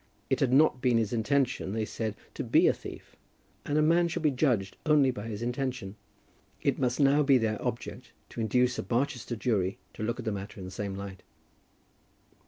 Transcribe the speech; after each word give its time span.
It 0.31 0.39
had 0.39 0.51
not 0.51 0.81
been 0.81 0.97
his 0.97 1.13
intention, 1.13 1.73
they 1.73 1.85
said, 1.85 2.15
to 2.33 2.43
be 2.43 2.65
a 2.65 2.73
thief, 2.73 3.15
and 3.67 3.77
a 3.77 3.83
man 3.83 4.07
should 4.07 4.23
be 4.23 4.31
judged 4.31 4.75
only 4.83 5.11
by 5.11 5.27
his 5.27 5.43
intention. 5.43 5.95
It 6.59 6.79
must 6.79 6.99
now 6.99 7.21
be 7.21 7.37
their 7.37 7.61
object 7.63 8.11
to 8.29 8.41
induce 8.41 8.79
a 8.79 8.81
Barchester 8.81 9.35
jury 9.35 9.77
to 9.93 10.01
look 10.01 10.17
at 10.17 10.25
the 10.25 10.31
matter 10.31 10.59
in 10.59 10.65
the 10.65 10.71
same 10.71 10.95
light. 10.95 11.21